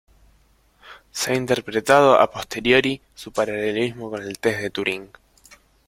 [1.11, 5.11] Se ha interpretado "a posteriori" su paralelismo con el test de Turing.